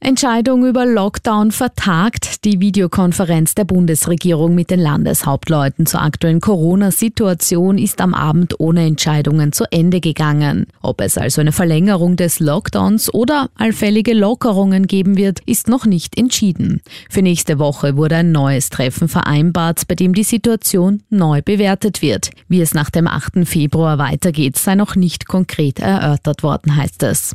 [0.00, 2.44] Entscheidung über Lockdown vertagt.
[2.44, 9.52] Die Videokonferenz der Bundesregierung mit den Landeshauptleuten zur aktuellen Corona-Situation ist am Abend ohne Entscheidungen
[9.52, 10.66] zu Ende gegangen.
[10.82, 16.16] Ob es also eine Verlängerung des Lockdowns oder allfällige Lockerungen geben wird, ist noch nicht
[16.16, 16.80] entschieden.
[17.10, 22.30] Für nächste Woche wurde ein neues Treffen vereinbart, bei dem die Situation neu bewertet wird.
[22.46, 23.46] Wie es nach dem 8.
[23.46, 27.34] Februar weitergeht, sei noch nicht konkret erörtert worden, heißt es.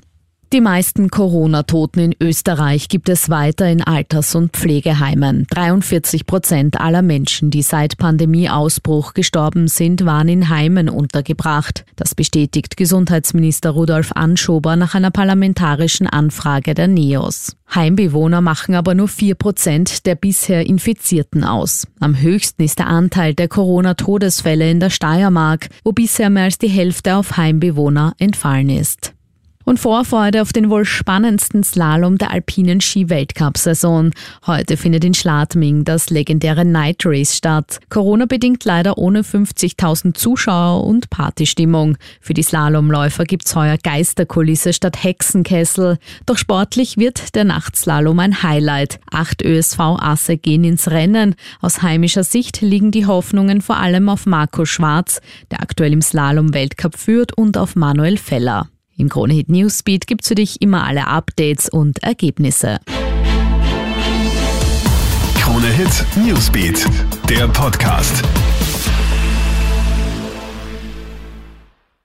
[0.54, 5.48] Die meisten Corona-Toten in Österreich gibt es weiter in Alters- und Pflegeheimen.
[5.50, 11.86] 43 Prozent aller Menschen, die seit Pandemieausbruch gestorben sind, waren in Heimen untergebracht.
[11.96, 17.56] Das bestätigt Gesundheitsminister Rudolf Anschober nach einer parlamentarischen Anfrage der NEOS.
[17.74, 21.88] Heimbewohner machen aber nur 4 Prozent der bisher Infizierten aus.
[22.00, 26.68] Am höchsten ist der Anteil der Corona-Todesfälle in der Steiermark, wo bisher mehr als die
[26.68, 29.13] Hälfte auf Heimbewohner entfallen ist.
[29.66, 34.12] Und Vorfreude auf den wohl spannendsten Slalom der alpinen Ski-Weltcup-Saison.
[34.46, 37.80] Heute findet in Schladming das legendäre Night Race statt.
[37.90, 41.98] Corona-bedingt leider ohne 50.000 Zuschauer und Partystimmung.
[42.20, 45.98] Für die Slalomläufer gibt's heuer Geisterkulisse statt Hexenkessel.
[46.26, 49.00] Doch sportlich wird der Nachtslalom ein Highlight.
[49.12, 51.36] Acht ÖSV-Asse gehen ins Rennen.
[51.62, 56.98] Aus heimischer Sicht liegen die Hoffnungen vor allem auf Marco Schwarz, der aktuell im Slalom-Weltcup
[56.98, 58.73] führt, und auf Manuel Feller.
[58.96, 62.80] Im Kronehit Newsbeat gibt's für dich immer alle Updates und Ergebnisse.
[65.40, 66.86] Kronehit Newsbeat,
[67.28, 68.24] der Podcast.